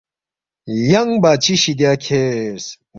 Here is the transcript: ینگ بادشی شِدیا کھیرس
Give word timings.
ینگ 0.89 1.11
بادشی 1.23 1.55
شِدیا 1.61 1.91
کھیرس 2.03 2.65